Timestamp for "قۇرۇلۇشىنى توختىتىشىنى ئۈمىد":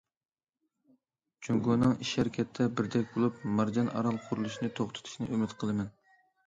4.27-5.59